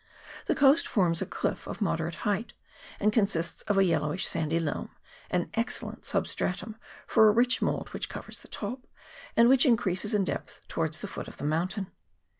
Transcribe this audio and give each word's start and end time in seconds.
The 0.47 0.55
coast 0.55 0.87
forms 0.87 1.21
a 1.21 1.27
cliff 1.27 1.67
of 1.67 1.79
moderate 1.79 2.25
height, 2.25 2.53
and 2.99 3.13
consists 3.13 3.61
of 3.67 3.77
a 3.77 3.83
yellowish 3.83 4.25
sandy 4.25 4.59
loam 4.59 4.89
an 5.29 5.51
excellent 5.53 6.05
substratum 6.07 6.75
for 7.05 7.27
a 7.27 7.31
rich 7.31 7.61
mould 7.61 7.89
which 7.89 8.09
covers 8.09 8.39
the 8.39 8.47
top, 8.47 8.87
and 9.37 9.47
which 9.47 9.63
increases 9.63 10.15
in 10.15 10.23
depth 10.23 10.67
towards 10.67 11.01
the 11.01 11.07
foot 11.07 11.27
of 11.27 11.37
the 11.37 11.43
mountain. 11.45 11.91